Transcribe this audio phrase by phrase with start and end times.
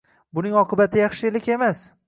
[0.37, 1.87] Buning oqibati yaxshilik emas.